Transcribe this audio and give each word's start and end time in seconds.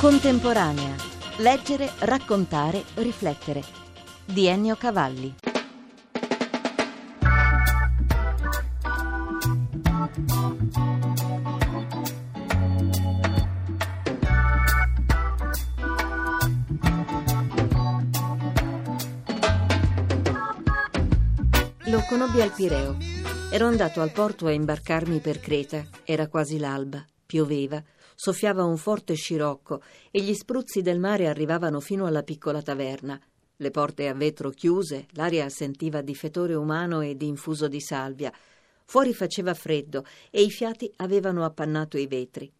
Contemporanea. 0.00 0.94
Leggere, 1.40 1.90
raccontare, 1.98 2.82
riflettere. 2.94 3.62
Di 4.24 4.46
Ennio 4.46 4.74
Cavalli. 4.76 5.34
Lo 21.84 22.02
conobbi 22.08 22.40
al 22.40 22.52
Pireo. 22.56 22.96
Ero 23.50 23.66
andato 23.66 24.00
al 24.00 24.12
porto 24.12 24.46
a 24.46 24.52
imbarcarmi 24.52 25.18
per 25.18 25.40
Creta. 25.40 25.86
Era 26.04 26.26
quasi 26.28 26.58
l'alba. 26.58 27.04
Pioveva. 27.26 27.82
Soffiava 28.22 28.64
un 28.64 28.76
forte 28.76 29.14
scirocco 29.14 29.80
e 30.10 30.20
gli 30.20 30.34
spruzzi 30.34 30.82
del 30.82 30.98
mare 30.98 31.26
arrivavano 31.26 31.80
fino 31.80 32.04
alla 32.04 32.22
piccola 32.22 32.60
taverna. 32.60 33.18
Le 33.56 33.70
porte 33.70 34.08
a 34.08 34.12
vetro 34.12 34.50
chiuse, 34.50 35.06
l'aria 35.12 35.48
sentiva 35.48 36.02
di 36.02 36.14
fetore 36.14 36.52
umano 36.52 37.00
e 37.00 37.16
di 37.16 37.26
infuso 37.26 37.66
di 37.66 37.80
salvia. 37.80 38.30
Fuori 38.84 39.14
faceva 39.14 39.54
freddo 39.54 40.04
e 40.30 40.42
i 40.42 40.50
fiati 40.50 40.92
avevano 40.96 41.46
appannato 41.46 41.96
i 41.96 42.06
vetri. 42.06 42.52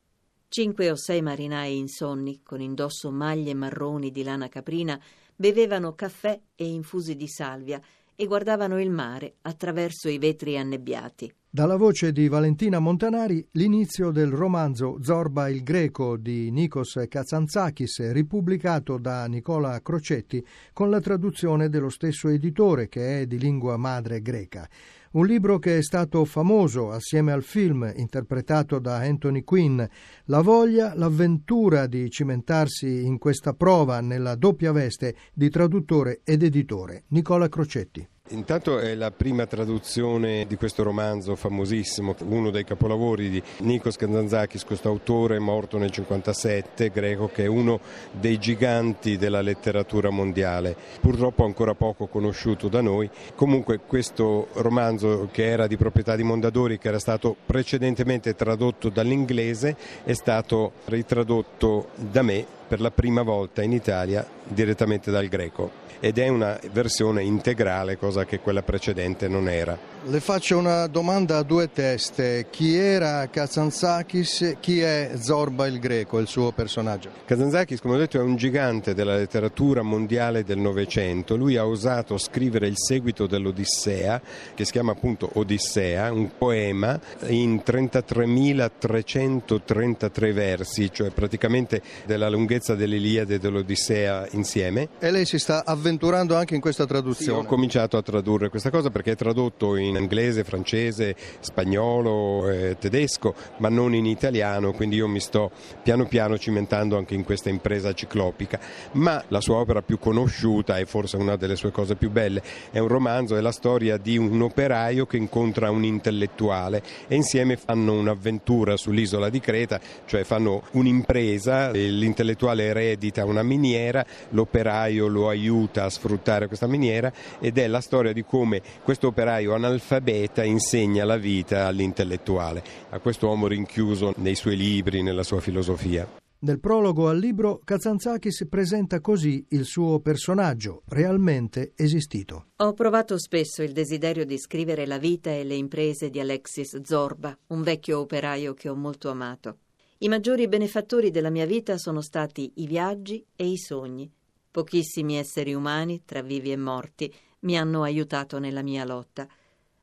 Cinque 0.48 0.90
o 0.90 0.96
sei 0.96 1.20
marinai 1.20 1.76
insonni, 1.76 2.40
con 2.42 2.62
indosso 2.62 3.10
maglie 3.10 3.52
marroni 3.52 4.10
di 4.10 4.22
lana 4.22 4.48
caprina, 4.48 4.98
bevevano 5.36 5.94
caffè 5.94 6.40
e 6.54 6.66
infusi 6.66 7.16
di 7.16 7.28
salvia 7.28 7.78
e 8.20 8.26
guardavano 8.26 8.78
il 8.78 8.90
mare 8.90 9.36
attraverso 9.40 10.10
i 10.10 10.18
vetri 10.18 10.58
annebbiati. 10.58 11.32
Dalla 11.48 11.76
voce 11.76 12.12
di 12.12 12.28
Valentina 12.28 12.78
Montanari 12.78 13.44
l'inizio 13.52 14.10
del 14.10 14.30
romanzo 14.30 14.98
Zorba 15.00 15.48
il 15.48 15.62
Greco 15.62 16.18
di 16.18 16.50
Nikos 16.50 17.02
Kazantzakis, 17.08 18.12
ripubblicato 18.12 18.98
da 18.98 19.24
Nicola 19.24 19.80
Crocetti 19.80 20.44
con 20.74 20.90
la 20.90 21.00
traduzione 21.00 21.70
dello 21.70 21.88
stesso 21.88 22.28
editore 22.28 22.90
che 22.90 23.22
è 23.22 23.26
di 23.26 23.38
lingua 23.38 23.78
madre 23.78 24.20
greca. 24.20 24.68
Un 25.12 25.26
libro 25.26 25.58
che 25.58 25.78
è 25.78 25.82
stato 25.82 26.24
famoso 26.24 26.92
assieme 26.92 27.32
al 27.32 27.42
film 27.42 27.92
interpretato 27.96 28.78
da 28.78 28.98
Anthony 28.98 29.42
Quinn, 29.42 29.82
la 30.26 30.40
voglia, 30.40 30.94
l'avventura 30.94 31.88
di 31.88 32.08
cimentarsi 32.08 33.04
in 33.04 33.18
questa 33.18 33.52
prova 33.52 34.00
nella 34.00 34.36
doppia 34.36 34.70
veste 34.70 35.16
di 35.34 35.50
traduttore 35.50 36.20
ed 36.22 36.44
editore. 36.44 37.06
Nicola 37.08 37.48
Crocetti. 37.48 38.06
Intanto 38.32 38.78
è 38.78 38.94
la 38.94 39.10
prima 39.10 39.44
traduzione 39.46 40.46
di 40.46 40.54
questo 40.54 40.84
romanzo 40.84 41.34
famosissimo, 41.34 42.14
uno 42.28 42.50
dei 42.50 42.62
capolavori 42.62 43.28
di 43.28 43.42
Nikos 43.58 43.96
Kazantzakis, 43.96 44.64
questo 44.64 44.88
autore 44.88 45.40
morto 45.40 45.78
nel 45.78 45.90
57, 45.90 46.90
greco, 46.90 47.28
che 47.28 47.44
è 47.44 47.46
uno 47.46 47.80
dei 48.12 48.38
giganti 48.38 49.16
della 49.16 49.40
letteratura 49.40 50.10
mondiale, 50.10 50.76
purtroppo 51.00 51.44
ancora 51.44 51.74
poco 51.74 52.06
conosciuto 52.06 52.68
da 52.68 52.80
noi. 52.80 53.10
Comunque 53.34 53.80
questo 53.84 54.46
romanzo 54.52 55.28
che 55.32 55.46
era 55.46 55.66
di 55.66 55.76
proprietà 55.76 56.14
di 56.14 56.22
Mondadori, 56.22 56.78
che 56.78 56.86
era 56.86 57.00
stato 57.00 57.34
precedentemente 57.44 58.36
tradotto 58.36 58.90
dall'inglese, 58.90 59.76
è 60.04 60.12
stato 60.12 60.70
ritradotto 60.84 61.88
da 61.96 62.22
me 62.22 62.58
per 62.70 62.80
la 62.80 62.92
prima 62.92 63.22
volta 63.22 63.64
in 63.64 63.72
Italia 63.72 64.24
direttamente 64.46 65.10
dal 65.10 65.26
greco 65.26 65.88
ed 66.00 66.18
è 66.18 66.26
una 66.28 66.58
versione 66.72 67.22
integrale, 67.22 67.96
cosa 67.98 68.24
che 68.24 68.40
quella 68.40 68.62
precedente 68.62 69.28
non 69.28 69.48
era. 69.48 69.78
Le 70.02 70.20
faccio 70.20 70.56
una 70.56 70.86
domanda 70.86 71.36
a 71.36 71.42
due 71.42 71.70
teste. 71.70 72.46
Chi 72.48 72.74
era 72.74 73.28
Kazantzakis? 73.28 74.56
Chi 74.60 74.80
è 74.80 75.10
Zorba 75.20 75.66
il 75.66 75.78
Greco, 75.78 76.18
il 76.18 76.26
suo 76.26 76.52
personaggio? 76.52 77.10
Kazantzakis, 77.26 77.82
come 77.82 77.96
ho 77.96 77.98
detto, 77.98 78.18
è 78.18 78.22
un 78.22 78.36
gigante 78.36 78.94
della 78.94 79.14
letteratura 79.14 79.82
mondiale 79.82 80.42
del 80.42 80.56
Novecento. 80.56 81.36
Lui 81.36 81.58
ha 81.58 81.66
osato 81.66 82.16
scrivere 82.16 82.66
il 82.66 82.78
seguito 82.78 83.26
dell'Odissea, 83.26 84.22
che 84.54 84.64
si 84.64 84.72
chiama 84.72 84.92
appunto 84.92 85.28
Odissea, 85.34 86.10
un 86.10 86.30
poema 86.38 86.98
in 87.26 87.60
33.333 87.62 90.32
versi, 90.32 90.90
cioè 90.90 91.10
praticamente 91.10 91.82
della 92.06 92.30
lunghezza 92.30 92.59
dell'Iliade 92.68 93.34
e 93.34 93.38
dell'Odissea 93.38 94.26
insieme. 94.32 94.88
E 94.98 95.10
lei 95.10 95.24
si 95.24 95.38
sta 95.38 95.64
avventurando 95.64 96.36
anche 96.36 96.54
in 96.54 96.60
questa 96.60 96.86
traduzione? 96.86 97.40
Sì, 97.40 97.44
ho 97.44 97.48
cominciato 97.48 97.96
a 97.96 98.02
tradurre 98.02 98.48
questa 98.48 98.70
cosa 98.70 98.90
perché 98.90 99.12
è 99.12 99.16
tradotto 99.16 99.76
in 99.76 99.96
inglese, 99.96 100.44
francese, 100.44 101.16
spagnolo, 101.40 102.48
eh, 102.48 102.76
tedesco, 102.78 103.34
ma 103.58 103.68
non 103.68 103.94
in 103.94 104.06
italiano, 104.06 104.72
quindi 104.72 104.96
io 104.96 105.08
mi 105.08 105.20
sto 105.20 105.50
piano 105.82 106.06
piano 106.06 106.38
cimentando 106.38 106.96
anche 106.96 107.14
in 107.14 107.24
questa 107.24 107.48
impresa 107.48 107.92
ciclopica. 107.92 108.60
Ma 108.92 109.22
la 109.28 109.40
sua 109.40 109.56
opera 109.56 109.82
più 109.82 109.98
conosciuta 109.98 110.78
e 110.78 110.86
forse 110.86 111.16
una 111.16 111.36
delle 111.36 111.56
sue 111.56 111.70
cose 111.70 111.94
più 111.94 112.10
belle 112.10 112.42
è 112.70 112.78
un 112.78 112.88
romanzo, 112.88 113.36
è 113.36 113.40
la 113.40 113.52
storia 113.52 113.96
di 113.96 114.16
un 114.16 114.40
operaio 114.42 115.06
che 115.06 115.16
incontra 115.16 115.70
un 115.70 115.84
intellettuale 115.84 116.82
e 117.08 117.14
insieme 117.14 117.56
fanno 117.56 117.92
un'avventura 117.92 118.76
sull'isola 118.76 119.28
di 119.28 119.40
Creta, 119.40 119.80
cioè 120.06 120.24
fanno 120.24 120.62
un'impresa, 120.72 121.70
l'intellettuale 121.70 122.49
eredita 122.58 123.24
una 123.24 123.42
miniera, 123.42 124.04
l'operaio 124.30 125.06
lo 125.06 125.28
aiuta 125.28 125.84
a 125.84 125.90
sfruttare 125.90 126.48
questa 126.48 126.66
miniera 126.66 127.12
ed 127.38 127.58
è 127.58 127.66
la 127.68 127.80
storia 127.80 128.12
di 128.12 128.24
come 128.24 128.60
questo 128.82 129.08
operaio 129.08 129.54
analfabeta 129.54 130.42
insegna 130.42 131.04
la 131.04 131.16
vita 131.16 131.66
all'intellettuale, 131.66 132.62
a 132.90 132.98
questo 132.98 133.26
uomo 133.26 133.46
rinchiuso 133.46 134.14
nei 134.16 134.34
suoi 134.34 134.56
libri, 134.56 135.02
nella 135.02 135.22
sua 135.22 135.40
filosofia. 135.40 136.08
Nel 136.42 136.58
prologo 136.58 137.08
al 137.08 137.18
libro, 137.18 137.60
Kazantzakis 137.62 138.46
presenta 138.48 139.02
così 139.02 139.44
il 139.50 139.66
suo 139.66 140.00
personaggio, 140.00 140.84
realmente 140.88 141.72
esistito. 141.76 142.46
Ho 142.56 142.72
provato 142.72 143.18
spesso 143.18 143.62
il 143.62 143.72
desiderio 143.72 144.24
di 144.24 144.38
scrivere 144.38 144.86
la 144.86 144.96
vita 144.96 145.30
e 145.30 145.44
le 145.44 145.54
imprese 145.54 146.08
di 146.08 146.18
Alexis 146.18 146.80
Zorba, 146.80 147.36
un 147.48 147.62
vecchio 147.62 148.00
operaio 148.00 148.54
che 148.54 148.70
ho 148.70 148.74
molto 148.74 149.10
amato. 149.10 149.58
I 150.02 150.08
maggiori 150.08 150.48
benefattori 150.48 151.10
della 151.10 151.28
mia 151.28 151.44
vita 151.44 151.76
sono 151.76 152.00
stati 152.00 152.52
i 152.56 152.66
viaggi 152.66 153.22
e 153.36 153.46
i 153.46 153.58
sogni. 153.58 154.10
Pochissimi 154.50 155.18
esseri 155.18 155.52
umani, 155.52 156.06
tra 156.06 156.22
vivi 156.22 156.52
e 156.52 156.56
morti, 156.56 157.14
mi 157.40 157.58
hanno 157.58 157.82
aiutato 157.82 158.38
nella 158.38 158.62
mia 158.62 158.86
lotta. 158.86 159.28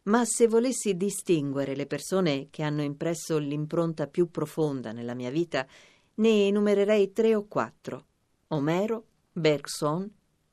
Ma 0.03 0.25
se 0.25 0.47
volessi 0.47 0.97
distinguere 0.97 1.75
le 1.75 1.85
persone 1.85 2.47
che 2.49 2.63
hanno 2.63 2.81
impresso 2.81 3.37
l'impronta 3.37 4.07
più 4.07 4.31
profonda 4.31 4.91
nella 4.91 5.13
mia 5.13 5.29
vita, 5.29 5.67
ne 6.15 6.47
enumererei 6.47 7.13
tre 7.13 7.35
o 7.35 7.45
quattro: 7.45 8.05
Omero, 8.47 9.05
Bergson, 9.31 10.11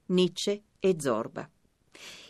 Nietzsche 0.09 0.63
e 0.79 0.97
Zorba. 0.99 1.49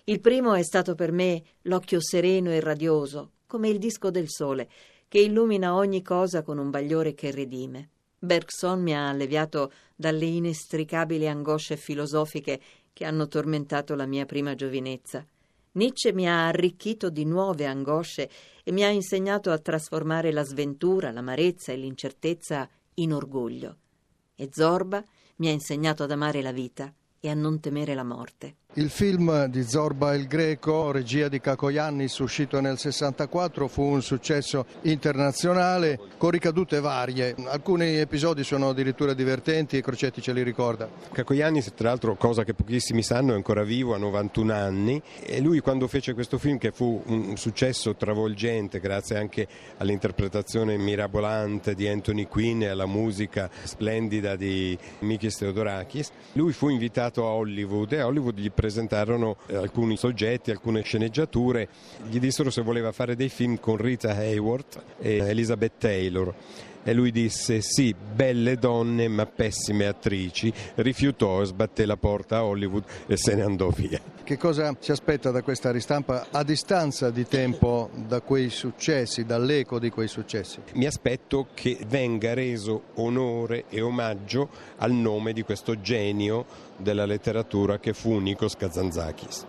Il 0.05 0.21
primo 0.21 0.55
è 0.55 0.63
stato 0.63 0.95
per 0.95 1.11
me 1.11 1.43
l'occhio 1.63 2.01
sereno 2.01 2.51
e 2.51 2.61
radioso, 2.61 3.33
come 3.47 3.69
il 3.69 3.79
disco 3.79 4.11
del 4.11 4.29
sole, 4.29 4.69
che 5.09 5.21
illumina 5.21 5.75
ogni 5.75 6.03
cosa 6.03 6.43
con 6.43 6.59
un 6.59 6.71
bagliore 6.71 7.15
che 7.15 7.31
redime. 7.31 7.91
Bergson 8.19 8.83
mi 8.83 8.95
ha 8.95 9.09
alleviato 9.09 9.73
dalle 9.95 10.25
inestricabili 10.25 11.29
angosce 11.29 11.77
filosofiche 11.77 12.61
che 12.93 13.05
hanno 13.05 13.29
tormentato 13.29 13.95
la 13.95 14.07
mia 14.07 14.25
prima 14.25 14.55
giovinezza. 14.55 15.27
Nietzsche 15.73 16.13
mi 16.13 16.29
ha 16.29 16.47
arricchito 16.47 17.11
di 17.11 17.25
nuove 17.25 17.67
angosce 17.67 18.31
e 18.63 18.73
mi 18.73 18.85
ha 18.85 18.89
insegnato 18.89 19.51
a 19.51 19.59
trasformare 19.59 20.33
la 20.33 20.45
sventura, 20.45 21.11
l'amarezza 21.11 21.73
e 21.73 21.77
l'incertezza 21.77 22.69
in 22.95 23.13
orgoglio. 23.13 23.77
E 24.37 24.49
Zorba 24.53 25.05
mi 25.37 25.49
ha 25.49 25.51
insegnato 25.51 26.05
ad 26.05 26.13
amare 26.13 26.43
la 26.43 26.53
vita 26.53 26.93
e 27.19 27.29
a 27.29 27.35
non 27.35 27.61
temere 27.61 27.95
la 27.95 28.05
morte. 28.05 28.57
Il 28.77 28.91
film 28.91 29.47
di 29.47 29.63
Zorba 29.63 30.17
il 30.17 30.27
Greco, 30.27 30.91
regia 30.91 31.29
di 31.29 31.39
Caco 31.39 31.69
Iannis, 31.69 32.19
uscito 32.19 32.59
nel 32.61 32.77
64, 32.77 33.69
fu 33.69 33.83
un 33.83 34.03
successo 34.03 34.67
internazionale 34.83 35.97
con 36.17 36.31
ricadute 36.31 36.81
varie. 36.81 37.37
Alcuni 37.45 37.99
episodi 37.99 38.43
sono 38.43 38.71
addirittura 38.71 39.15
divertenti 39.15 39.77
e 39.77 39.81
Crocetti 39.81 40.21
ce 40.21 40.33
li 40.33 40.43
ricorda. 40.43 40.89
Caco 41.13 41.35
Iannis, 41.35 41.73
tra 41.77 41.91
l'altro, 41.91 42.17
cosa 42.17 42.43
che 42.43 42.53
pochissimi 42.53 43.05
sanno, 43.05 43.31
è 43.31 43.37
ancora 43.37 43.63
vivo, 43.63 43.95
ha 43.95 43.99
91 43.99 44.53
anni 44.53 45.01
e 45.25 45.41
lui 45.41 45.61
quando 45.61 45.87
fece 45.87 46.13
questo 46.13 46.39
film, 46.39 46.59
che 46.59 46.73
fu 46.73 47.01
un 47.07 47.37
successo 47.37 47.95
travolgente 47.95 48.81
grazie 48.81 49.17
anche 49.17 49.47
all'interpretazione 49.77 50.77
mirabolante 50.79 51.77
di 51.77 51.87
Anthony 51.87 52.27
Quinn 52.27 52.63
e 52.63 52.67
alla 52.67 52.87
musica 52.87 53.49
splendida 53.63 54.35
di 54.35 54.77
Mikis 54.99 55.37
Theodorakis, 55.37 56.11
lui 56.33 56.53
fu 56.53 56.71
invitato 56.71 57.25
a 57.25 57.31
Hollywood 57.31 57.93
e 57.93 58.03
Hollywood 58.03 58.37
gli 58.37 58.51
presentarono 58.65 59.37
alcuni 59.53 59.99
soggetti, 59.99 60.51
alcune 60.51 60.81
sceneggiature, 60.81 61.69
gli 62.09 62.19
dissero 62.19 62.49
se 62.49 62.63
voleva 62.63 62.93
fare 62.93 63.15
dei 63.15 63.29
film 63.29 63.61
con 63.61 63.77
Rita 63.77 64.17
Hayworth 64.17 64.83
e 65.01 65.19
Elizabeth 65.19 65.73
Taylor 65.77 66.35
e 66.85 66.93
lui 66.93 67.11
disse 67.11 67.63
sì, 67.63 67.95
belle 67.95 68.57
donne 68.57 69.09
ma 69.09 69.27
pessime 69.27 69.87
attrici, 69.87 70.53
rifiutò, 70.77 71.43
sbatté 71.43 71.87
la 71.87 71.97
porta 71.97 72.37
a 72.37 72.45
Hollywood 72.45 72.85
e 73.07 73.17
se 73.17 73.35
ne 73.35 73.43
andò 73.43 73.71
via. 73.71 74.01
Che 74.23 74.37
cosa 74.37 74.75
si 74.79 74.91
aspetta 74.91 75.31
da 75.31 75.43
questa 75.43 75.71
ristampa 75.71 76.27
a 76.31 76.43
distanza 76.43 77.11
di 77.11 77.27
tempo 77.27 77.91
da 78.07 78.21
quei 78.21 78.51
successi, 78.51 79.25
dall'eco 79.25 79.79
di 79.79 79.91
quei 79.91 80.09
successi? 80.09 80.61
Mi 80.75 80.87
aspetto 80.87 81.49
che 81.55 81.79
venga 81.87 82.35
reso 82.35 82.85
onore 82.95 83.65
e 83.69 83.81
omaggio 83.81 84.49
al 84.77 84.93
nome 84.93 85.33
di 85.33 85.43
questo 85.43 85.81
genio 85.81 86.64
della 86.77 87.05
letteratura 87.05 87.79
che 87.79 87.93
fu 87.93 88.19
Nikos 88.19 88.57
Kazantzakis. 88.57 89.47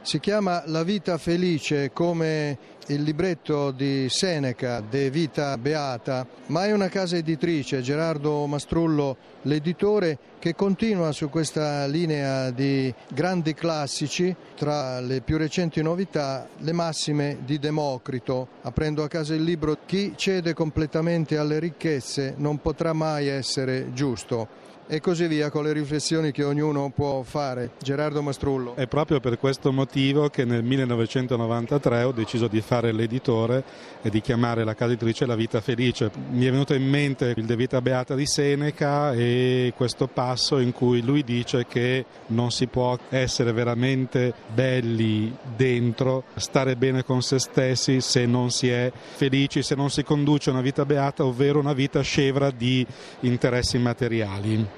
Si 0.00 0.20
chiama 0.20 0.62
La 0.66 0.84
vita 0.84 1.18
felice 1.18 1.90
come 1.92 2.56
il 2.86 3.02
libretto 3.02 3.72
di 3.72 4.06
Seneca, 4.08 4.80
De 4.80 5.10
Vita 5.10 5.58
Beata, 5.58 6.26
ma 6.46 6.64
è 6.64 6.72
una 6.72 6.88
casa 6.88 7.16
editrice, 7.16 7.82
Gerardo 7.82 8.46
Mastrullo, 8.46 9.16
l'editore, 9.42 10.18
che 10.38 10.54
continua 10.54 11.12
su 11.12 11.28
questa 11.28 11.84
linea 11.86 12.50
di 12.50 12.94
grandi 13.12 13.52
classici, 13.52 14.34
tra 14.56 15.00
le 15.00 15.20
più 15.20 15.36
recenti 15.36 15.82
novità, 15.82 16.48
le 16.58 16.72
massime 16.72 17.40
di 17.44 17.58
Democrito, 17.58 18.48
aprendo 18.62 19.02
a 19.02 19.08
casa 19.08 19.34
il 19.34 19.42
libro 19.42 19.76
Chi 19.84 20.14
cede 20.16 20.54
completamente 20.54 21.36
alle 21.36 21.58
ricchezze 21.58 22.34
non 22.38 22.62
potrà 22.62 22.94
mai 22.94 23.26
essere 23.26 23.92
giusto 23.92 24.67
e 24.90 25.00
così 25.00 25.26
via 25.26 25.50
con 25.50 25.64
le 25.64 25.72
riflessioni 25.72 26.32
che 26.32 26.42
ognuno 26.42 26.90
può 26.94 27.22
fare. 27.22 27.72
Gerardo 27.82 28.22
Mastrullo. 28.22 28.74
È 28.74 28.86
proprio 28.86 29.20
per 29.20 29.38
questo 29.38 29.70
motivo 29.70 30.30
che 30.30 30.46
nel 30.46 30.64
1993 30.64 32.02
ho 32.04 32.12
deciso 32.12 32.48
di 32.48 32.62
fare 32.62 32.90
l'editore 32.92 33.62
e 34.00 34.08
di 34.08 34.22
chiamare 34.22 34.64
la 34.64 34.74
casa 34.74 34.92
editrice 34.92 35.26
La 35.26 35.34
Vita 35.34 35.60
Felice. 35.60 36.10
Mi 36.30 36.46
è 36.46 36.50
venuto 36.50 36.72
in 36.72 36.88
mente 36.88 37.34
il 37.36 37.44
De 37.44 37.54
Vita 37.54 37.82
Beata 37.82 38.14
di 38.14 38.24
Seneca 38.24 39.12
e 39.12 39.74
questo 39.76 40.06
passo 40.06 40.58
in 40.58 40.72
cui 40.72 41.02
lui 41.02 41.22
dice 41.22 41.66
che 41.66 42.06
non 42.28 42.50
si 42.50 42.66
può 42.66 42.96
essere 43.10 43.52
veramente 43.52 44.32
belli 44.54 45.36
dentro, 45.54 46.24
stare 46.36 46.76
bene 46.76 47.04
con 47.04 47.20
se 47.20 47.38
stessi 47.38 48.00
se 48.00 48.24
non 48.24 48.50
si 48.50 48.70
è 48.70 48.90
felici, 48.94 49.62
se 49.62 49.74
non 49.74 49.90
si 49.90 50.02
conduce 50.02 50.48
una 50.48 50.62
vita 50.62 50.86
beata, 50.86 51.26
ovvero 51.26 51.58
una 51.58 51.74
vita 51.74 52.00
scevra 52.00 52.50
di 52.50 52.86
interessi 53.20 53.76
materiali. 53.76 54.77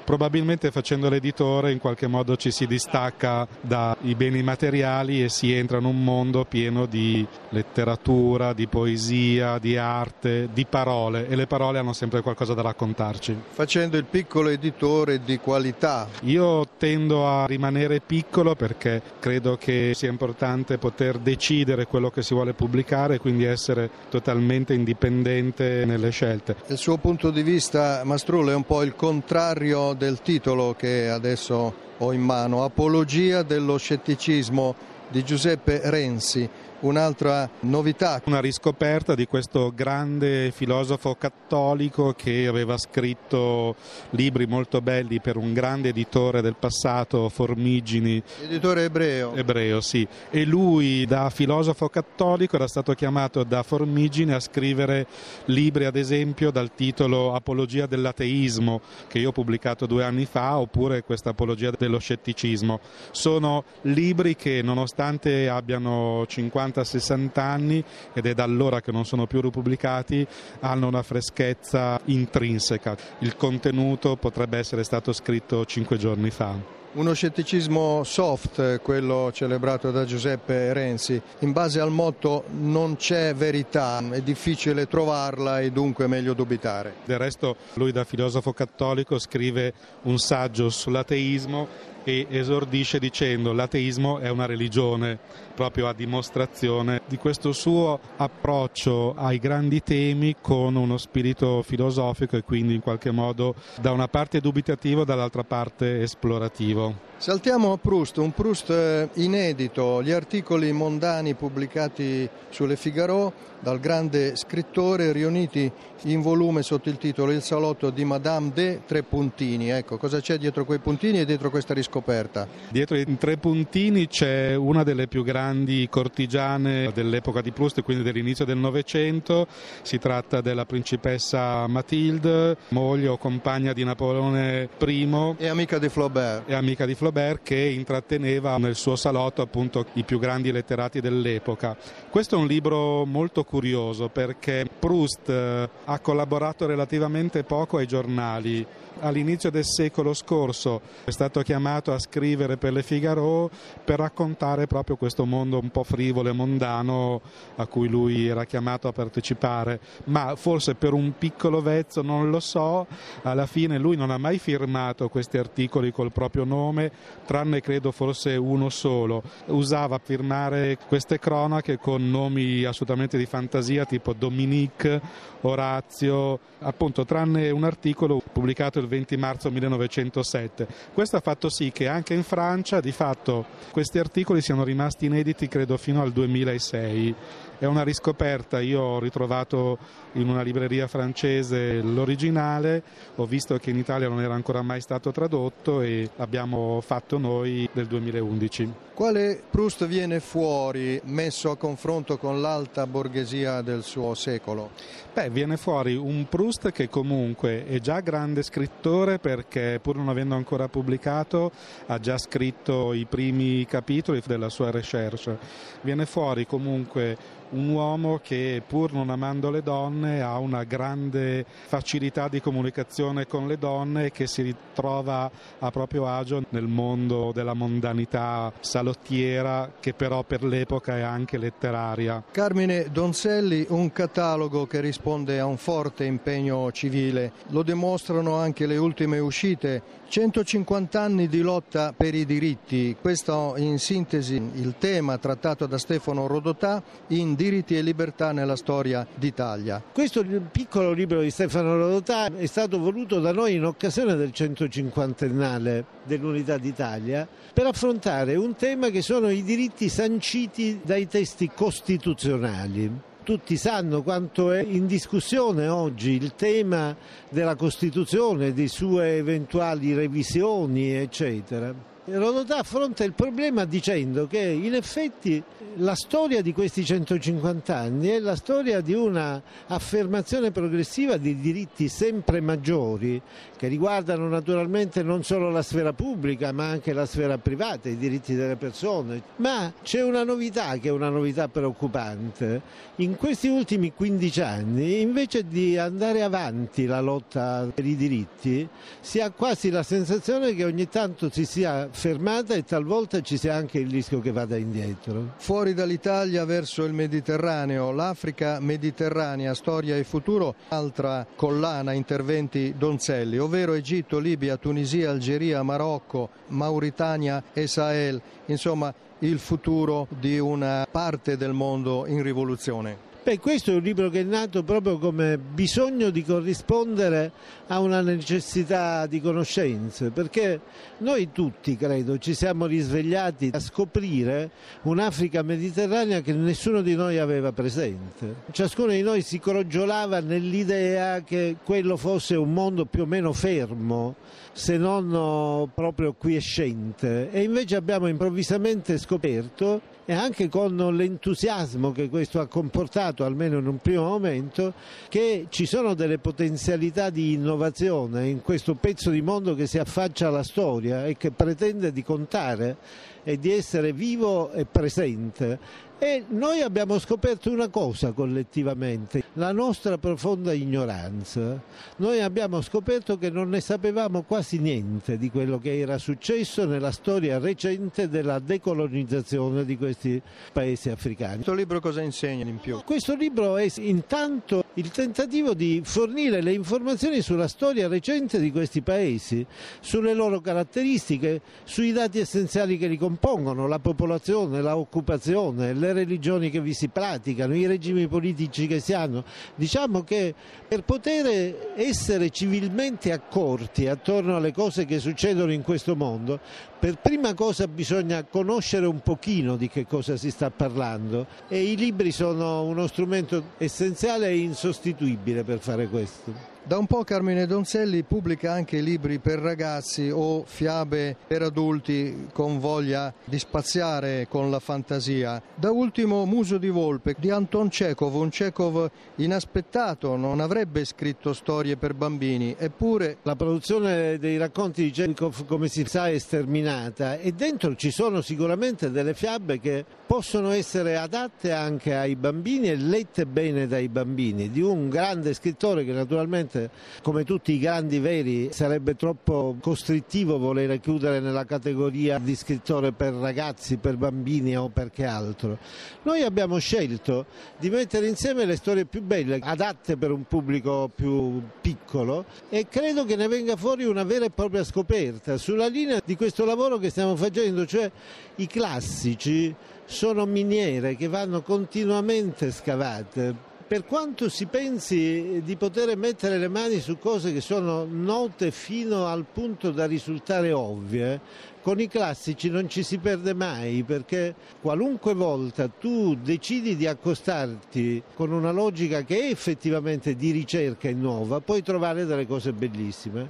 Probabilmente 0.11 0.71
facendo 0.71 1.07
l'editore 1.07 1.71
in 1.71 1.79
qualche 1.79 2.05
modo 2.05 2.35
ci 2.35 2.51
si 2.51 2.67
distacca 2.67 3.47
dai 3.61 4.13
beni 4.13 4.43
materiali 4.43 5.23
e 5.23 5.29
si 5.29 5.53
entra 5.53 5.77
in 5.77 5.85
un 5.85 6.03
mondo 6.03 6.43
pieno 6.43 6.85
di 6.85 7.25
letteratura, 7.51 8.51
di 8.51 8.67
poesia, 8.67 9.57
di 9.57 9.77
arte, 9.77 10.49
di 10.51 10.65
parole 10.65 11.29
e 11.29 11.37
le 11.37 11.47
parole 11.47 11.79
hanno 11.79 11.93
sempre 11.93 12.19
qualcosa 12.19 12.53
da 12.53 12.61
raccontarci. 12.61 13.37
Facendo 13.51 13.95
il 13.95 14.03
piccolo 14.03 14.49
editore 14.49 15.21
di 15.21 15.37
qualità. 15.37 16.09
Io 16.23 16.67
tendo 16.77 17.25
a 17.25 17.45
rimanere 17.45 18.01
piccolo 18.05 18.53
perché 18.53 19.01
credo 19.17 19.55
che 19.55 19.93
sia 19.95 20.09
importante 20.09 20.77
poter 20.77 21.19
decidere 21.19 21.87
quello 21.87 22.09
che 22.09 22.21
si 22.21 22.33
vuole 22.33 22.51
pubblicare 22.51 23.15
e 23.15 23.19
quindi 23.19 23.45
essere 23.45 23.89
totalmente 24.09 24.73
indipendente 24.73 25.85
nelle 25.85 26.09
scelte. 26.09 26.57
Il 26.67 26.77
suo 26.77 26.97
punto 26.97 27.31
di 27.31 27.43
vista, 27.43 28.01
Mastrullo, 28.03 28.51
è 28.51 28.55
un 28.55 28.65
po' 28.65 28.83
il 28.83 28.93
contrario 28.93 29.99
del 30.01 30.23
titolo 30.23 30.73
che 30.73 31.09
adesso 31.09 31.73
ho 31.99 32.11
in 32.11 32.21
mano, 32.21 32.63
Apologia 32.63 33.43
dello 33.43 33.77
scetticismo 33.77 34.73
di 35.09 35.23
Giuseppe 35.23 35.79
Renzi 35.83 36.49
un'altra 36.81 37.49
novità. 37.61 38.21
Una 38.25 38.39
riscoperta 38.39 39.15
di 39.15 39.25
questo 39.25 39.71
grande 39.73 40.51
filosofo 40.51 41.15
cattolico 41.15 42.13
che 42.13 42.47
aveva 42.47 42.77
scritto 42.77 43.75
libri 44.11 44.45
molto 44.45 44.81
belli 44.81 45.19
per 45.19 45.37
un 45.37 45.53
grande 45.53 45.89
editore 45.89 46.41
del 46.41 46.55
passato, 46.57 47.29
Formigini. 47.29 48.21
Editore 48.43 48.85
ebreo. 48.85 49.33
Ebreo, 49.33 49.81
sì. 49.81 50.07
E 50.29 50.45
lui 50.45 51.05
da 51.05 51.29
filosofo 51.29 51.89
cattolico 51.89 52.55
era 52.55 52.67
stato 52.67 52.93
chiamato 52.93 53.43
da 53.43 53.63
Formigini 53.63 54.33
a 54.33 54.39
scrivere 54.39 55.07
libri, 55.45 55.85
ad 55.85 55.95
esempio, 55.95 56.51
dal 56.51 56.73
titolo 56.73 57.33
Apologia 57.33 57.85
dell'ateismo, 57.85 58.81
che 59.07 59.19
io 59.19 59.29
ho 59.29 59.33
pubblicato 59.33 59.85
due 59.85 60.03
anni 60.03 60.25
fa, 60.25 60.57
oppure 60.57 61.03
questa 61.03 61.29
Apologia 61.31 61.71
dello 61.71 61.99
scetticismo. 61.99 62.79
Sono 63.11 63.63
libri 63.81 64.35
che 64.35 64.61
nonostante 64.63 65.47
abbiano 65.47 66.25
50 66.27 66.70
50-60 66.71 67.39
anni 67.39 67.83
ed 68.13 68.25
è 68.25 68.33
da 68.33 68.43
allora 68.43 68.81
che 68.81 68.91
non 68.91 69.05
sono 69.05 69.27
più 69.27 69.41
ripubblicati, 69.41 70.25
hanno 70.61 70.87
una 70.87 71.03
freschezza 71.03 71.99
intrinseca. 72.05 72.97
Il 73.19 73.35
contenuto 73.35 74.15
potrebbe 74.15 74.57
essere 74.57 74.83
stato 74.83 75.13
scritto 75.13 75.65
cinque 75.65 75.97
giorni 75.97 76.29
fa. 76.29 76.79
Uno 76.93 77.13
scetticismo 77.13 78.03
soft, 78.03 78.81
quello 78.81 79.31
celebrato 79.31 79.91
da 79.91 80.03
Giuseppe 80.03 80.73
Renzi, 80.73 81.21
in 81.39 81.53
base 81.53 81.79
al 81.79 81.89
motto 81.89 82.43
non 82.59 82.97
c'è 82.97 83.33
verità, 83.33 84.03
è 84.09 84.19
difficile 84.21 84.89
trovarla 84.89 85.61
e 85.61 85.71
dunque 85.71 86.03
è 86.03 86.07
meglio 86.09 86.33
dubitare. 86.33 86.95
Del 87.05 87.17
resto 87.17 87.55
lui 87.75 87.93
da 87.93 88.03
filosofo 88.03 88.51
cattolico 88.51 89.19
scrive 89.19 89.73
un 90.01 90.19
saggio 90.19 90.69
sull'ateismo 90.69 91.65
e 92.03 92.27
esordisce 92.29 92.99
dicendo 92.99 93.53
l'ateismo 93.53 94.19
è 94.19 94.29
una 94.29 94.45
religione, 94.45 95.19
proprio 95.53 95.87
a 95.87 95.93
dimostrazione 95.93 97.01
di 97.07 97.17
questo 97.17 97.51
suo 97.51 97.99
approccio 98.17 99.13
ai 99.15 99.39
grandi 99.39 99.81
temi 99.83 100.35
con 100.41 100.75
uno 100.75 100.97
spirito 100.97 101.61
filosofico 101.61 102.37
e 102.37 102.43
quindi 102.43 102.73
in 102.73 102.81
qualche 102.81 103.11
modo 103.11 103.55
da 103.79 103.91
una 103.91 104.07
parte 104.07 104.39
dubitativo, 104.39 105.03
dall'altra 105.03 105.43
parte 105.43 106.01
esplorativo. 106.01 107.10
Saltiamo 107.21 107.71
a 107.71 107.77
Proust, 107.77 108.17
un 108.17 108.31
Proust 108.31 108.71
eh, 108.71 109.07
inedito, 109.21 110.01
gli 110.01 110.09
articoli 110.09 110.71
mondani 110.71 111.35
pubblicati 111.35 112.27
sulle 112.49 112.75
Figaro 112.75 113.31
dal 113.59 113.79
grande 113.79 114.35
scrittore 114.35 115.11
riuniti 115.11 115.71
in 116.05 116.21
volume 116.21 116.63
sotto 116.63 116.89
il 116.89 116.97
titolo 116.97 117.31
Il 117.31 117.43
salotto 117.43 117.91
di 117.91 118.03
Madame 118.05 118.49
de 118.55 118.81
Tre 118.87 119.03
Puntini. 119.03 119.69
Ecco, 119.69 119.97
cosa 119.97 120.19
c'è 120.19 120.39
dietro 120.39 120.65
quei 120.65 120.79
puntini 120.79 121.19
e 121.19 121.25
dietro 121.25 121.51
questa 121.51 121.75
riscoperta? 121.75 122.47
Dietro 122.69 122.97
i 122.97 123.17
tre 123.19 123.37
puntini 123.37 124.07
c'è 124.07 124.55
una 124.55 124.81
delle 124.81 125.05
più 125.07 125.23
grandi 125.23 125.87
cortigiane 125.91 126.89
dell'epoca 126.91 127.41
di 127.41 127.51
Proust, 127.51 127.83
quindi 127.83 128.01
dell'inizio 128.01 128.45
del 128.45 128.57
Novecento. 128.57 129.45
Si 129.83 129.99
tratta 129.99 130.41
della 130.41 130.65
principessa 130.65 131.67
Mathilde, 131.67 132.57
moglie 132.69 133.09
o 133.09 133.17
compagna 133.19 133.73
di 133.73 133.83
Napoleone 133.83 134.69
I. 134.79 135.35
E 135.37 135.47
amica 135.47 135.77
di 135.77 135.87
Flaubert. 135.87 136.49
E 136.49 136.55
amica 136.55 136.87
di 136.87 136.95
Flaubert 136.95 137.09
Flaubert 137.11 137.43
che 137.43 137.59
intratteneva 137.59 138.57
nel 138.57 138.75
suo 138.75 138.95
salotto 138.95 139.41
appunto 139.41 139.85
i 139.93 140.03
più 140.03 140.17
grandi 140.17 140.51
letterati 140.51 141.01
dell'epoca. 141.01 141.75
Questo 142.09 142.35
è 142.35 142.37
un 142.37 142.47
libro 142.47 143.05
molto 143.05 143.43
curioso 143.43 144.07
perché 144.07 144.65
Proust 144.79 145.29
eh, 145.29 145.69
ha 145.83 145.99
collaborato 145.99 146.65
relativamente 146.65 147.43
poco 147.43 147.77
ai 147.77 147.85
giornali 147.85 148.65
all'inizio 148.99 149.49
del 149.49 149.65
secolo 149.65 150.13
scorso 150.13 150.81
è 151.03 151.11
stato 151.11 151.41
chiamato 151.41 151.93
a 151.93 151.99
scrivere 151.99 152.57
per 152.57 152.73
le 152.73 152.83
Figaro 152.83 153.49
per 153.83 153.99
raccontare 153.99 154.67
proprio 154.67 154.95
questo 154.95 155.25
mondo 155.25 155.59
un 155.59 155.69
po' 155.69 155.83
frivolo 155.83 156.29
e 156.29 156.33
mondano 156.33 157.21
a 157.55 157.65
cui 157.67 157.87
lui 157.87 158.27
era 158.27 158.45
chiamato 158.45 158.87
a 158.87 158.91
partecipare, 158.91 159.79
ma 160.05 160.35
forse 160.35 160.75
per 160.75 160.93
un 160.93 161.13
piccolo 161.17 161.61
vezzo 161.61 162.01
non 162.01 162.29
lo 162.29 162.39
so, 162.39 162.87
alla 163.23 163.45
fine 163.45 163.77
lui 163.77 163.95
non 163.95 164.11
ha 164.11 164.17
mai 164.17 164.37
firmato 164.37 165.09
questi 165.09 165.37
articoli 165.37 165.91
col 165.91 166.11
proprio 166.11 166.43
nome, 166.43 166.91
tranne 167.25 167.61
credo 167.61 167.91
forse 167.91 168.35
uno 168.35 168.69
solo, 168.69 169.23
usava 169.47 169.99
firmare 170.03 170.77
queste 170.87 171.19
cronache 171.19 171.77
con 171.77 172.09
nomi 172.09 172.63
assolutamente 172.63 173.17
di 173.17 173.25
fantasia 173.25 173.85
tipo 173.85 174.13
Dominique, 174.13 175.01
Orazio, 175.41 176.39
appunto 176.59 177.05
tranne 177.05 177.49
un 177.49 177.63
articolo 177.63 178.21
pubblicato 178.31 178.79
il 178.79 178.87
20 178.87 179.17
marzo 179.17 179.49
1907. 179.49 180.67
Questo 180.93 181.17
ha 181.17 181.21
fatto 181.21 181.49
sì 181.49 181.71
che 181.71 181.87
anche 181.87 182.13
in 182.13 182.23
Francia 182.23 182.79
di 182.79 182.91
fatto 182.91 183.45
questi 183.71 183.97
articoli 183.97 184.41
siano 184.41 184.63
rimasti 184.63 185.05
inediti 185.05 185.47
credo 185.47 185.77
fino 185.77 186.01
al 186.01 186.11
2006 186.11 187.15
è 187.61 187.67
una 187.67 187.83
riscoperta, 187.83 188.59
io 188.59 188.81
ho 188.81 188.99
ritrovato 188.99 189.77
in 190.13 190.27
una 190.27 190.41
libreria 190.41 190.87
francese 190.87 191.79
l'originale, 191.79 192.81
ho 193.17 193.27
visto 193.27 193.55
che 193.57 193.69
in 193.69 193.77
Italia 193.77 194.09
non 194.09 194.19
era 194.19 194.33
ancora 194.33 194.63
mai 194.63 194.81
stato 194.81 195.11
tradotto 195.11 195.81
e 195.81 196.09
l'abbiamo 196.15 196.80
fatto 196.81 197.17
noi 197.17 197.69
nel 197.73 197.87
2011. 197.87 198.73
Quale 198.93 199.41
Proust 199.49 199.87
viene 199.87 200.19
fuori 200.19 200.99
messo 201.05 201.49
a 201.49 201.57
confronto 201.57 202.17
con 202.17 202.39
l'alta 202.41 202.85
borghesia? 202.85 203.61
del 203.61 203.83
suo 203.83 204.13
secolo? 204.13 204.71
Beh, 205.13 205.29
viene 205.29 205.57
fuori 205.57 205.95
un 205.95 206.27
Proust 206.29 206.71
che 206.71 206.89
comunque 206.89 207.65
è 207.65 207.79
già 207.79 207.99
grande 207.99 208.43
scrittore 208.43 209.19
perché 209.19 209.79
pur 209.81 209.95
non 209.95 210.09
avendo 210.09 210.35
ancora 210.35 210.67
pubblicato 210.67 211.51
ha 211.87 211.99
già 211.99 212.17
scritto 212.17 212.93
i 212.93 213.05
primi 213.05 213.65
capitoli 213.65 214.21
della 214.25 214.49
sua 214.49 214.71
recherche. 214.71 215.37
Viene 215.81 216.05
fuori 216.05 216.45
comunque 216.45 217.39
un 217.51 217.69
uomo 217.69 218.19
che 218.23 218.61
pur 218.65 218.93
non 218.93 219.09
amando 219.09 219.49
le 219.49 219.61
donne 219.63 220.21
ha 220.21 220.37
una 220.37 220.63
grande 220.63 221.45
facilità 221.47 222.27
di 222.27 222.41
comunicazione 222.41 223.27
con 223.27 223.47
le 223.47 223.57
donne 223.57 224.05
e 224.05 224.11
che 224.11 224.27
si 224.27 224.41
ritrova 224.41 225.29
a 225.59 225.71
proprio 225.71 226.07
agio 226.07 226.43
nel 226.49 226.67
mondo 226.67 227.31
della 227.33 227.53
mondanità 227.53 228.51
salottiera 228.59 229.73
che 229.79 229.93
però 229.93 230.23
per 230.23 230.43
l'epoca 230.43 230.97
è 230.97 231.01
anche 231.01 231.37
letteraria. 231.37 232.23
Carmine 232.31 232.87
Donzelli, 232.91 233.65
un 233.69 233.91
catalogo 233.91 234.65
che 234.67 234.79
risponde 234.79 235.39
a 235.39 235.45
un 235.45 235.57
forte 235.57 236.05
impegno 236.05 236.71
civile, 236.71 237.31
lo 237.49 237.63
dimostrano 237.63 238.35
anche 238.35 238.65
le 238.65 238.77
ultime 238.77 239.19
uscite 239.19 239.99
150 240.11 240.99
anni 240.99 241.29
di 241.29 241.39
lotta 241.39 241.93
per 241.95 242.13
i 242.13 242.25
diritti, 242.25 242.97
questo 242.99 243.53
in 243.55 243.79
sintesi 243.79 244.35
il 244.55 244.75
tema 244.77 245.17
trattato 245.17 245.67
da 245.67 245.77
Stefano 245.77 246.27
Rodotà 246.27 246.83
in 247.07 247.33
Diritti 247.33 247.77
e 247.77 247.81
libertà 247.81 248.33
nella 248.33 248.57
storia 248.57 249.07
d'Italia. 249.15 249.81
Questo 249.93 250.21
piccolo 250.51 250.91
libro 250.91 251.21
di 251.21 251.31
Stefano 251.31 251.77
Rodotà 251.77 252.25
è 252.35 252.45
stato 252.45 252.77
voluto 252.77 253.21
da 253.21 253.31
noi 253.31 253.53
in 253.53 253.63
occasione 253.63 254.17
del 254.17 254.31
150ennale 254.35 255.85
dell'Unità 256.03 256.57
d'Italia 256.57 257.25
per 257.53 257.67
affrontare 257.67 258.35
un 258.35 258.53
tema 258.55 258.89
che 258.89 259.01
sono 259.01 259.29
i 259.29 259.43
diritti 259.43 259.87
sanciti 259.87 260.81
dai 260.83 261.07
testi 261.07 261.49
costituzionali 261.55 263.09
tutti 263.23 263.57
sanno 263.57 264.01
quanto 264.01 264.51
è 264.51 264.61
in 264.61 264.87
discussione 264.87 265.67
oggi 265.67 266.11
il 266.11 266.33
tema 266.35 266.95
della 267.29 267.55
Costituzione, 267.55 268.53
di 268.53 268.67
sue 268.67 269.17
eventuali 269.17 269.93
revisioni, 269.93 270.93
eccetera. 270.93 271.90
Rodotà 272.03 272.57
affronta 272.57 273.03
il 273.03 273.13
problema 273.13 273.63
dicendo 273.65 274.25
che 274.25 274.39
in 274.39 274.73
effetti 274.73 275.41
la 275.75 275.93
storia 275.93 276.41
di 276.41 276.51
questi 276.51 276.83
150 276.83 277.75
anni 277.75 278.07
è 278.07 278.19
la 278.19 278.35
storia 278.35 278.81
di 278.81 278.93
una 278.93 279.39
affermazione 279.67 280.49
progressiva 280.49 281.17
di 281.17 281.39
diritti 281.39 281.87
sempre 281.87 282.41
maggiori 282.41 283.21
che 283.55 283.67
riguardano 283.67 284.27
naturalmente 284.27 285.03
non 285.03 285.23
solo 285.23 285.51
la 285.51 285.61
sfera 285.61 285.93
pubblica 285.93 286.51
ma 286.51 286.69
anche 286.69 286.91
la 286.91 287.05
sfera 287.05 287.37
privata, 287.37 287.87
i 287.87 287.97
diritti 287.97 288.33
delle 288.33 288.55
persone. 288.55 289.21
Ma 289.35 289.71
c'è 289.83 290.01
una 290.01 290.23
novità 290.23 290.77
che 290.77 290.87
è 290.87 290.91
una 290.91 291.09
novità 291.09 291.49
preoccupante. 291.49 292.61
In 292.95 293.15
questi 293.15 293.47
ultimi 293.47 293.93
15 293.93 294.41
anni 294.41 295.01
invece 295.01 295.47
di 295.47 295.77
andare 295.77 296.23
avanti 296.23 296.87
la 296.87 296.99
lotta 296.99 297.69
per 297.71 297.85
i 297.85 297.95
diritti 297.95 298.67
si 298.99 299.19
ha 299.19 299.29
quasi 299.29 299.69
la 299.69 299.83
sensazione 299.83 300.55
che 300.55 300.65
ogni 300.65 300.89
tanto 300.89 301.29
si 301.29 301.45
sia 301.45 301.89
fermata 301.91 302.53
e 302.55 302.63
talvolta 302.63 303.21
ci 303.21 303.37
sia 303.37 303.55
anche 303.55 303.79
il 303.79 303.89
rischio 303.89 304.19
che 304.19 304.31
vada 304.31 304.57
indietro. 304.57 305.33
Fuori 305.37 305.73
dall'Italia 305.73 306.45
verso 306.45 306.83
il 306.83 306.93
Mediterraneo, 306.93 307.91
l'Africa 307.91 308.59
mediterranea, 308.59 309.53
storia 309.53 309.95
e 309.97 310.03
futuro, 310.03 310.55
altra 310.69 311.25
collana 311.35 311.93
interventi 311.93 312.73
Donzelli, 312.77 313.37
ovvero 313.37 313.73
Egitto, 313.73 314.19
Libia, 314.19 314.57
Tunisia, 314.57 315.11
Algeria, 315.11 315.61
Marocco, 315.63 316.29
Mauritania 316.47 317.43
e 317.53 317.67
Sahel, 317.67 318.21
insomma 318.45 318.93
il 319.19 319.39
futuro 319.39 320.07
di 320.19 320.39
una 320.39 320.87
parte 320.89 321.37
del 321.37 321.53
mondo 321.53 322.05
in 322.07 322.23
rivoluzione. 322.23 323.10
Beh, 323.23 323.37
questo 323.37 323.69
è 323.69 323.75
un 323.75 323.83
libro 323.83 324.09
che 324.09 324.21
è 324.21 324.23
nato 324.23 324.63
proprio 324.63 324.97
come 324.97 325.37
bisogno 325.37 326.09
di 326.09 326.23
corrispondere 326.23 327.31
a 327.67 327.79
una 327.79 328.01
necessità 328.01 329.05
di 329.05 329.21
conoscenze, 329.21 330.09
perché 330.09 330.59
noi 330.97 331.31
tutti, 331.31 331.77
credo, 331.77 332.17
ci 332.17 332.33
siamo 332.33 332.65
risvegliati 332.65 333.51
a 333.53 333.59
scoprire 333.59 334.49
un'Africa 334.81 335.43
mediterranea 335.43 336.21
che 336.21 336.33
nessuno 336.33 336.81
di 336.81 336.95
noi 336.95 337.19
aveva 337.19 337.51
presente. 337.51 338.37
Ciascuno 338.49 338.91
di 338.91 339.03
noi 339.03 339.21
si 339.21 339.37
crogiolava 339.37 340.19
nell'idea 340.19 341.21
che 341.21 341.57
quello 341.63 341.97
fosse 341.97 342.35
un 342.35 342.51
mondo 342.51 342.85
più 342.85 343.03
o 343.03 343.05
meno 343.05 343.33
fermo, 343.33 344.15
se 344.51 344.77
non 344.77 345.69
proprio 345.75 346.13
quiescente, 346.13 347.29
e 347.29 347.43
invece 347.43 347.75
abbiamo 347.75 348.07
improvvisamente 348.07 348.97
scoperto 348.97 349.99
e 350.05 350.13
anche 350.13 350.49
con 350.49 350.75
l'entusiasmo 350.75 351.91
che 351.91 352.09
questo 352.09 352.39
ha 352.39 352.47
comportato, 352.47 353.23
almeno 353.23 353.59
in 353.59 353.67
un 353.67 353.77
primo 353.77 354.03
momento, 354.03 354.73
che 355.09 355.45
ci 355.49 355.65
sono 355.65 355.93
delle 355.93 356.17
potenzialità 356.17 357.09
di 357.09 357.33
innovazione 357.33 358.27
in 358.27 358.41
questo 358.41 358.75
pezzo 358.75 359.09
di 359.09 359.21
mondo 359.21 359.53
che 359.53 359.67
si 359.67 359.77
affaccia 359.77 360.27
alla 360.27 360.43
storia 360.43 361.05
e 361.05 361.17
che 361.17 361.31
pretende 361.31 361.91
di 361.91 362.03
contare 362.03 362.77
e 363.23 363.37
di 363.37 363.51
essere 363.51 363.93
vivo 363.93 364.51
e 364.51 364.65
presente. 364.65 365.59
E 366.03 366.25
noi 366.29 366.61
abbiamo 366.61 366.97
scoperto 366.97 367.51
una 367.51 367.67
cosa 367.67 368.11
collettivamente, 368.11 369.21
la 369.33 369.51
nostra 369.51 369.99
profonda 369.99 370.51
ignoranza. 370.51 371.61
Noi 371.97 372.19
abbiamo 372.21 372.59
scoperto 372.61 373.19
che 373.19 373.29
non 373.29 373.49
ne 373.49 373.61
sapevamo 373.61 374.23
quasi 374.23 374.57
niente 374.57 375.19
di 375.19 375.29
quello 375.29 375.59
che 375.59 375.77
era 375.77 375.99
successo 375.99 376.65
nella 376.65 376.89
storia 376.89 377.37
recente 377.37 378.09
della 378.09 378.39
decolonizzazione 378.39 379.63
di 379.63 379.77
questi 379.77 380.19
paesi 380.51 380.89
africani. 380.89 381.35
Questo 381.35 381.53
libro 381.53 381.79
cosa 381.79 382.01
insegna 382.01 382.45
in 382.45 382.57
più? 382.57 382.81
Questo 382.83 383.13
libro 383.13 383.57
è 383.57 383.71
intanto 383.75 384.63
il 384.75 384.89
tentativo 384.89 385.53
di 385.53 385.81
fornire 385.83 386.41
le 386.41 386.53
informazioni 386.53 387.21
sulla 387.21 387.47
storia 387.47 387.87
recente 387.87 388.39
di 388.39 388.51
questi 388.51 388.81
paesi, 388.81 389.45
sulle 389.81 390.15
loro 390.15 390.41
caratteristiche, 390.41 391.41
sui 391.63 391.91
dati 391.91 392.17
essenziali 392.17 392.79
che 392.79 392.87
li 392.87 392.97
compongono, 392.97 393.67
la 393.67 393.77
popolazione, 393.77 394.63
l'occupazione, 394.63 395.73
le 395.73 395.89
religioni 395.93 396.49
che 396.49 396.61
vi 396.61 396.73
si 396.73 396.87
praticano, 396.87 397.55
i 397.55 397.65
regimi 397.65 398.07
politici 398.07 398.67
che 398.67 398.79
si 398.79 398.93
hanno. 398.93 399.23
Diciamo 399.55 400.03
che 400.03 400.33
per 400.67 400.83
poter 400.83 401.73
essere 401.75 402.29
civilmente 402.29 403.11
accorti 403.11 403.87
attorno 403.87 404.35
alle 404.35 404.51
cose 404.51 404.85
che 404.85 404.99
succedono 404.99 405.51
in 405.51 405.61
questo 405.61 405.95
mondo, 405.95 406.39
per 406.79 406.97
prima 406.99 407.33
cosa 407.33 407.67
bisogna 407.67 408.23
conoscere 408.23 408.85
un 408.85 409.01
pochino 409.01 409.55
di 409.55 409.67
che 409.67 409.85
cosa 409.85 410.17
si 410.17 410.31
sta 410.31 410.49
parlando 410.49 411.27
e 411.47 411.61
i 411.61 411.75
libri 411.75 412.11
sono 412.11 412.63
uno 412.63 412.87
strumento 412.87 413.51
essenziale 413.57 414.27
e 414.27 414.37
insostituibile 414.37 415.43
per 415.43 415.59
fare 415.59 415.87
questo. 415.87 416.50
Da 416.63 416.77
un 416.77 416.85
po' 416.85 417.03
Carmine 417.03 417.47
Donzelli 417.47 418.03
pubblica 418.03 418.53
anche 418.53 418.81
libri 418.81 419.17
per 419.17 419.39
ragazzi 419.39 420.11
o 420.11 420.43
fiabe 420.45 421.17
per 421.25 421.41
adulti 421.41 422.27
con 422.31 422.59
voglia 422.59 423.11
di 423.25 423.39
spaziare 423.39 424.27
con 424.29 424.51
la 424.51 424.59
fantasia. 424.59 425.41
Da 425.55 425.71
ultimo 425.71 426.23
Muso 426.25 426.59
di 426.59 426.69
Volpe 426.69 427.15
di 427.17 427.31
Anton 427.31 427.67
Chekhov, 427.67 428.13
un 428.13 428.29
Chekhov 428.29 428.89
inaspettato, 429.15 430.15
non 430.15 430.39
avrebbe 430.39 430.85
scritto 430.85 431.33
storie 431.33 431.77
per 431.77 431.95
bambini, 431.95 432.55
eppure 432.57 433.17
la 433.23 433.35
produzione 433.35 434.19
dei 434.19 434.37
racconti 434.37 434.83
di 434.83 434.91
Chekhov 434.91 435.45
come 435.47 435.67
si 435.67 435.83
sa 435.85 436.09
è 436.09 436.19
sterminata 436.19 437.17
e 437.17 437.31
dentro 437.31 437.75
ci 437.75 437.89
sono 437.89 438.21
sicuramente 438.21 438.91
delle 438.91 439.15
fiabe 439.15 439.59
che 439.59 439.83
possono 440.05 440.51
essere 440.51 440.95
adatte 440.95 441.51
anche 441.53 441.95
ai 441.95 442.15
bambini 442.15 442.69
e 442.69 442.75
lette 442.75 443.25
bene 443.25 443.65
dai 443.65 443.89
bambini, 443.89 444.51
di 444.51 444.61
un 444.61 444.89
grande 444.89 445.33
scrittore 445.33 445.83
che 445.83 445.91
naturalmente 445.91 446.50
Ovviamente, 446.51 446.69
come 447.01 447.23
tutti 447.23 447.53
i 447.53 447.59
grandi 447.59 447.99
veri, 447.99 448.49
sarebbe 448.51 448.95
troppo 448.95 449.55
costrittivo 449.61 450.37
voler 450.37 450.79
chiudere 450.79 451.19
nella 451.19 451.45
categoria 451.45 452.19
di 452.19 452.35
scrittore 452.35 452.91
per 452.91 453.13
ragazzi, 453.13 453.77
per 453.77 453.95
bambini 453.95 454.57
o 454.57 454.69
perché 454.69 455.05
altro. 455.05 455.57
Noi 456.03 456.23
abbiamo 456.23 456.57
scelto 456.57 457.25
di 457.57 457.69
mettere 457.69 458.07
insieme 458.07 458.45
le 458.45 458.57
storie 458.57 458.85
più 458.85 459.01
belle, 459.01 459.39
adatte 459.41 459.95
per 459.95 460.11
un 460.11 460.23
pubblico 460.25 460.89
più 460.93 461.41
piccolo 461.61 462.25
e 462.49 462.67
credo 462.67 463.05
che 463.05 463.15
ne 463.15 463.27
venga 463.27 463.55
fuori 463.55 463.85
una 463.85 464.03
vera 464.03 464.25
e 464.25 464.29
propria 464.29 464.63
scoperta 464.63 465.37
sulla 465.37 465.67
linea 465.67 466.01
di 466.03 466.15
questo 466.15 466.43
lavoro 466.43 466.77
che 466.77 466.89
stiamo 466.89 467.15
facendo, 467.15 467.65
cioè 467.65 467.89
i 468.35 468.47
classici 468.47 469.53
sono 469.85 470.25
miniere 470.25 470.95
che 470.95 471.07
vanno 471.07 471.41
continuamente 471.41 472.51
scavate 472.51 473.49
per 473.71 473.85
quanto 473.85 474.27
si 474.27 474.47
pensi 474.47 475.41
di 475.45 475.55
poter 475.55 475.95
mettere 475.95 476.37
le 476.37 476.49
mani 476.49 476.81
su 476.81 476.97
cose 476.97 477.31
che 477.31 477.39
sono 477.39 477.87
note 477.89 478.51
fino 478.51 479.05
al 479.05 479.23
punto 479.31 479.71
da 479.71 479.85
risultare 479.85 480.51
ovvie, 480.51 481.21
con 481.61 481.79
i 481.79 481.87
classici 481.87 482.49
non 482.49 482.67
ci 482.67 482.83
si 482.83 482.97
perde 482.97 483.33
mai 483.33 483.83
perché 483.83 484.35
qualunque 484.59 485.13
volta 485.13 485.69
tu 485.69 486.15
decidi 486.15 486.75
di 486.75 486.85
accostarti 486.85 488.03
con 488.13 488.33
una 488.33 488.51
logica 488.51 489.03
che 489.03 489.21
è 489.21 489.29
effettivamente 489.29 490.17
di 490.17 490.31
ricerca 490.31 490.89
e 490.89 490.93
nuova, 490.93 491.39
puoi 491.39 491.63
trovare 491.63 492.03
delle 492.03 492.27
cose 492.27 492.51
bellissime. 492.51 493.29